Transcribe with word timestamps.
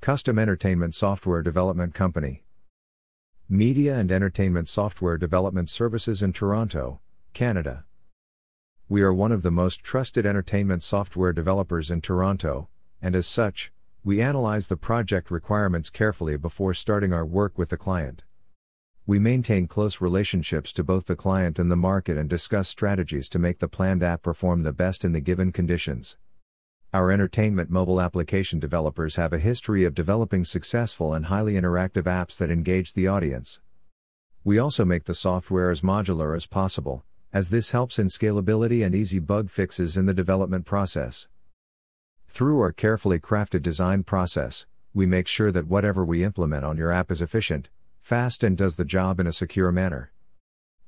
Custom 0.00 0.38
Entertainment 0.38 0.94
Software 0.94 1.42
Development 1.42 1.92
Company. 1.92 2.42
Media 3.50 3.96
and 3.96 4.10
Entertainment 4.10 4.66
Software 4.66 5.18
Development 5.18 5.68
Services 5.68 6.22
in 6.22 6.32
Toronto, 6.32 7.02
Canada. 7.34 7.84
We 8.88 9.02
are 9.02 9.12
one 9.12 9.30
of 9.30 9.42
the 9.42 9.50
most 9.50 9.82
trusted 9.82 10.24
entertainment 10.24 10.82
software 10.82 11.34
developers 11.34 11.90
in 11.90 12.00
Toronto, 12.00 12.70
and 13.02 13.14
as 13.14 13.26
such, 13.26 13.72
we 14.02 14.22
analyze 14.22 14.68
the 14.68 14.78
project 14.78 15.30
requirements 15.30 15.90
carefully 15.90 16.38
before 16.38 16.72
starting 16.72 17.12
our 17.12 17.26
work 17.26 17.58
with 17.58 17.68
the 17.68 17.76
client. 17.76 18.24
We 19.06 19.18
maintain 19.18 19.68
close 19.68 20.00
relationships 20.00 20.72
to 20.72 20.82
both 20.82 21.04
the 21.04 21.14
client 21.14 21.58
and 21.58 21.70
the 21.70 21.76
market 21.76 22.16
and 22.16 22.26
discuss 22.26 22.70
strategies 22.70 23.28
to 23.28 23.38
make 23.38 23.58
the 23.58 23.68
planned 23.68 24.02
app 24.02 24.22
perform 24.22 24.62
the 24.62 24.72
best 24.72 25.04
in 25.04 25.12
the 25.12 25.20
given 25.20 25.52
conditions. 25.52 26.16
Our 26.92 27.12
entertainment 27.12 27.70
mobile 27.70 28.00
application 28.00 28.58
developers 28.58 29.14
have 29.14 29.32
a 29.32 29.38
history 29.38 29.84
of 29.84 29.94
developing 29.94 30.44
successful 30.44 31.14
and 31.14 31.26
highly 31.26 31.54
interactive 31.54 32.02
apps 32.02 32.36
that 32.38 32.50
engage 32.50 32.94
the 32.94 33.06
audience. 33.06 33.60
We 34.42 34.58
also 34.58 34.84
make 34.84 35.04
the 35.04 35.14
software 35.14 35.70
as 35.70 35.82
modular 35.82 36.34
as 36.34 36.46
possible, 36.46 37.04
as 37.32 37.50
this 37.50 37.70
helps 37.70 38.00
in 38.00 38.08
scalability 38.08 38.84
and 38.84 38.92
easy 38.92 39.20
bug 39.20 39.50
fixes 39.50 39.96
in 39.96 40.06
the 40.06 40.14
development 40.14 40.66
process. 40.66 41.28
Through 42.26 42.58
our 42.58 42.72
carefully 42.72 43.20
crafted 43.20 43.62
design 43.62 44.02
process, 44.02 44.66
we 44.92 45.06
make 45.06 45.28
sure 45.28 45.52
that 45.52 45.68
whatever 45.68 46.04
we 46.04 46.24
implement 46.24 46.64
on 46.64 46.76
your 46.76 46.90
app 46.90 47.12
is 47.12 47.22
efficient, 47.22 47.68
fast, 48.00 48.42
and 48.42 48.56
does 48.58 48.74
the 48.74 48.84
job 48.84 49.20
in 49.20 49.28
a 49.28 49.32
secure 49.32 49.70
manner. 49.70 50.10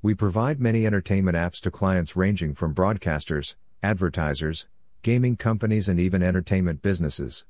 We 0.01 0.15
provide 0.15 0.59
many 0.59 0.85
entertainment 0.85 1.37
apps 1.37 1.61
to 1.61 1.71
clients 1.71 2.17
ranging 2.17 2.55
from 2.55 2.75
broadcasters, 2.75 3.55
advertisers, 3.81 4.67
gaming 5.03 5.35
companies, 5.35 5.89
and 5.89 5.99
even 5.99 6.23
entertainment 6.23 6.81
businesses. 6.81 7.43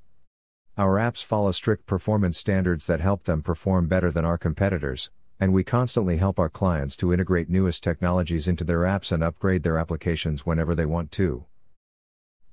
Our 0.76 0.98
apps 0.98 1.24
follow 1.24 1.52
strict 1.52 1.86
performance 1.86 2.36
standards 2.36 2.88
that 2.88 3.00
help 3.00 3.26
them 3.26 3.44
perform 3.44 3.88
better 3.88 4.12
than 4.12 4.26
our 4.26 4.40
competitors, 4.40 5.12
and 5.40 5.54
we 5.54 5.64
constantly 5.64 6.18
help 6.18 6.40
our 6.40 6.50
clients 6.50 6.96
to 6.98 7.14
integrate 7.14 7.52
newest 7.52 7.84
technologies 7.84 8.48
into 8.48 8.64
their 8.64 8.80
apps 8.80 9.12
and 9.12 9.24
upgrade 9.24 9.62
their 9.62 9.78
applications 9.78 10.48
whenever 10.48 10.74
they 10.74 10.86
want 10.88 11.12
to. 11.12 11.46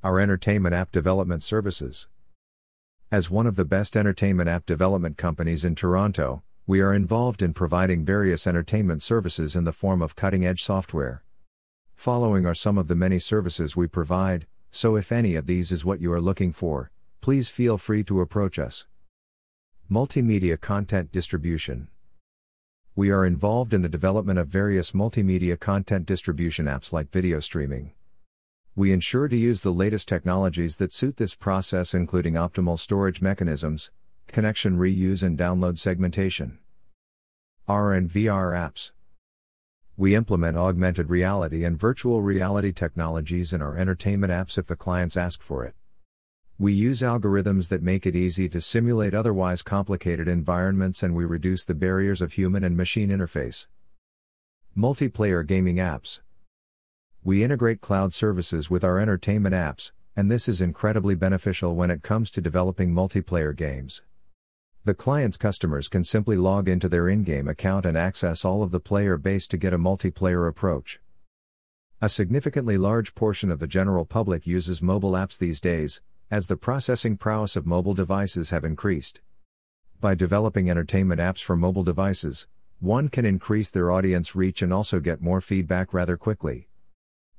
Our 0.04 0.20
entertainment 0.20 0.74
app 0.74 0.92
development 0.92 1.42
services. 1.42 2.08
As 3.10 3.30
one 3.30 3.46
of 3.46 3.56
the 3.56 3.64
best 3.64 3.96
entertainment 3.96 4.50
app 4.50 4.66
development 4.66 5.16
companies 5.16 5.64
in 5.64 5.74
Toronto, 5.74 6.42
we 6.66 6.82
are 6.82 6.92
involved 6.92 7.42
in 7.42 7.54
providing 7.54 8.04
various 8.04 8.46
entertainment 8.46 9.02
services 9.02 9.56
in 9.56 9.64
the 9.64 9.72
form 9.72 10.02
of 10.02 10.14
cutting 10.14 10.44
edge 10.44 10.62
software. 10.62 11.24
Following 11.96 12.44
are 12.44 12.54
some 12.54 12.76
of 12.76 12.86
the 12.86 12.94
many 12.94 13.18
services 13.18 13.74
we 13.74 13.86
provide, 13.86 14.46
so 14.70 14.96
if 14.96 15.10
any 15.12 15.34
of 15.34 15.46
these 15.46 15.72
is 15.72 15.84
what 15.84 16.00
you 16.00 16.12
are 16.12 16.20
looking 16.20 16.52
for, 16.52 16.90
please 17.20 17.48
feel 17.48 17.76
free 17.76 18.04
to 18.04 18.20
approach 18.20 18.58
us. 18.58 18.86
Multimedia 19.90 20.60
Content 20.60 21.10
Distribution 21.10 21.88
We 22.94 23.10
are 23.10 23.26
involved 23.26 23.74
in 23.74 23.82
the 23.82 23.88
development 23.88 24.38
of 24.38 24.48
various 24.48 24.92
multimedia 24.92 25.58
content 25.58 26.06
distribution 26.06 26.66
apps 26.66 26.92
like 26.92 27.10
video 27.10 27.40
streaming. 27.40 27.92
We 28.76 28.92
ensure 28.92 29.26
to 29.26 29.36
use 29.36 29.62
the 29.62 29.72
latest 29.72 30.06
technologies 30.06 30.76
that 30.76 30.92
suit 30.92 31.16
this 31.16 31.34
process, 31.34 31.92
including 31.92 32.34
optimal 32.34 32.78
storage 32.78 33.20
mechanisms, 33.20 33.90
connection 34.28 34.78
reuse, 34.78 35.24
and 35.24 35.36
download 35.36 35.78
segmentation. 35.78 36.58
R 37.66 37.92
and 37.92 38.08
VR 38.08 38.52
apps. 38.52 38.92
We 40.00 40.14
implement 40.14 40.56
augmented 40.56 41.10
reality 41.10 41.62
and 41.62 41.78
virtual 41.78 42.22
reality 42.22 42.72
technologies 42.72 43.52
in 43.52 43.60
our 43.60 43.76
entertainment 43.76 44.32
apps 44.32 44.56
if 44.56 44.66
the 44.66 44.74
clients 44.74 45.14
ask 45.14 45.42
for 45.42 45.62
it. 45.62 45.74
We 46.58 46.72
use 46.72 47.02
algorithms 47.02 47.68
that 47.68 47.82
make 47.82 48.06
it 48.06 48.16
easy 48.16 48.48
to 48.48 48.62
simulate 48.62 49.12
otherwise 49.12 49.60
complicated 49.60 50.26
environments 50.26 51.02
and 51.02 51.14
we 51.14 51.26
reduce 51.26 51.66
the 51.66 51.74
barriers 51.74 52.22
of 52.22 52.32
human 52.32 52.64
and 52.64 52.78
machine 52.78 53.10
interface. 53.10 53.66
Multiplayer 54.74 55.46
gaming 55.46 55.76
apps. 55.76 56.20
We 57.22 57.44
integrate 57.44 57.82
cloud 57.82 58.14
services 58.14 58.70
with 58.70 58.82
our 58.82 58.98
entertainment 58.98 59.54
apps, 59.54 59.92
and 60.16 60.30
this 60.30 60.48
is 60.48 60.62
incredibly 60.62 61.14
beneficial 61.14 61.74
when 61.74 61.90
it 61.90 62.02
comes 62.02 62.30
to 62.30 62.40
developing 62.40 62.94
multiplayer 62.94 63.54
games. 63.54 64.00
The 64.84 64.94
client's 64.94 65.36
customers 65.36 65.88
can 65.88 66.04
simply 66.04 66.38
log 66.38 66.66
into 66.66 66.88
their 66.88 67.06
in 67.06 67.22
game 67.22 67.48
account 67.48 67.84
and 67.84 67.98
access 67.98 68.46
all 68.46 68.62
of 68.62 68.70
the 68.70 68.80
player 68.80 69.18
base 69.18 69.46
to 69.48 69.58
get 69.58 69.74
a 69.74 69.78
multiplayer 69.78 70.48
approach. 70.48 71.00
A 72.00 72.08
significantly 72.08 72.78
large 72.78 73.14
portion 73.14 73.50
of 73.50 73.58
the 73.58 73.66
general 73.66 74.06
public 74.06 74.46
uses 74.46 74.80
mobile 74.80 75.12
apps 75.12 75.36
these 75.36 75.60
days, 75.60 76.00
as 76.30 76.46
the 76.46 76.56
processing 76.56 77.18
prowess 77.18 77.56
of 77.56 77.66
mobile 77.66 77.92
devices 77.92 78.48
have 78.50 78.64
increased. 78.64 79.20
By 80.00 80.14
developing 80.14 80.70
entertainment 80.70 81.20
apps 81.20 81.42
for 81.42 81.56
mobile 81.56 81.84
devices, 81.84 82.46
one 82.78 83.10
can 83.10 83.26
increase 83.26 83.70
their 83.70 83.90
audience 83.90 84.34
reach 84.34 84.62
and 84.62 84.72
also 84.72 84.98
get 84.98 85.20
more 85.20 85.42
feedback 85.42 85.92
rather 85.92 86.16
quickly. 86.16 86.68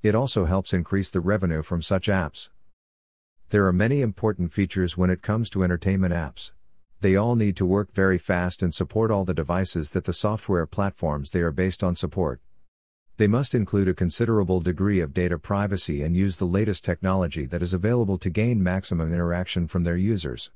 It 0.03 0.13
also 0.13 0.45
helps 0.45 0.73
increase 0.73 1.09
the 1.09 1.21
revenue 1.21 1.63
from 1.63 1.81
such 1.81 2.05
apps. 2.05 2.51
There 3.49 3.65
are 3.65 3.73
many 3.73 4.01
important 4.01 4.53
features 4.53 4.95
when 4.95 5.09
it 5.09 5.23
comes 5.23 5.49
to 5.49 5.63
entertainment 5.63 6.13
apps. 6.13 6.51
They 7.01 7.15
all 7.15 7.35
need 7.35 7.57
to 7.57 7.65
work 7.65 7.95
very 7.95 8.19
fast 8.19 8.61
and 8.61 8.71
support 8.71 9.09
all 9.09 9.25
the 9.25 9.33
devices 9.33 9.89
that 9.89 10.05
the 10.05 10.13
software 10.13 10.67
platforms 10.67 11.31
they 11.31 11.41
are 11.41 11.51
based 11.51 11.83
on 11.83 11.95
support. 11.95 12.39
They 13.17 13.25
must 13.25 13.55
include 13.55 13.87
a 13.87 13.95
considerable 13.95 14.59
degree 14.59 14.99
of 14.99 15.11
data 15.11 15.39
privacy 15.39 16.03
and 16.03 16.15
use 16.15 16.37
the 16.37 16.45
latest 16.45 16.85
technology 16.85 17.47
that 17.47 17.63
is 17.63 17.73
available 17.73 18.19
to 18.19 18.29
gain 18.29 18.61
maximum 18.61 19.11
interaction 19.11 19.67
from 19.67 19.83
their 19.83 19.97
users. 19.97 20.51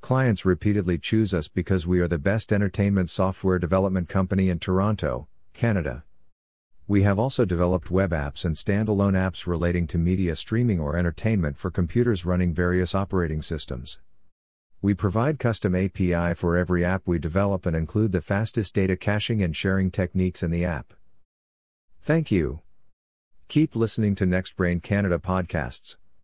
Clients 0.00 0.44
repeatedly 0.44 0.96
choose 0.96 1.34
us 1.34 1.48
because 1.48 1.88
we 1.88 1.98
are 1.98 2.08
the 2.08 2.18
best 2.18 2.52
entertainment 2.52 3.10
software 3.10 3.58
development 3.58 4.08
company 4.08 4.48
in 4.48 4.60
Toronto, 4.60 5.26
Canada. 5.54 6.04
We 6.86 7.02
have 7.02 7.18
also 7.18 7.44
developed 7.44 7.90
web 7.90 8.12
apps 8.12 8.44
and 8.44 8.54
standalone 8.54 9.14
apps 9.14 9.48
relating 9.48 9.88
to 9.88 9.98
media 9.98 10.36
streaming 10.36 10.78
or 10.78 10.96
entertainment 10.96 11.58
for 11.58 11.72
computers 11.72 12.24
running 12.24 12.54
various 12.54 12.94
operating 12.94 13.42
systems. 13.42 13.98
We 14.84 14.94
provide 14.94 15.38
custom 15.38 15.76
API 15.76 16.34
for 16.34 16.56
every 16.56 16.84
app 16.84 17.02
we 17.06 17.20
develop 17.20 17.66
and 17.66 17.76
include 17.76 18.10
the 18.10 18.20
fastest 18.20 18.74
data 18.74 18.96
caching 18.96 19.40
and 19.40 19.54
sharing 19.54 19.92
techniques 19.92 20.42
in 20.42 20.50
the 20.50 20.64
app. 20.64 20.92
Thank 22.02 22.32
you. 22.32 22.62
Keep 23.46 23.76
listening 23.76 24.16
to 24.16 24.26
NextBrain 24.26 24.82
Canada 24.82 25.20
podcasts. 25.20 25.98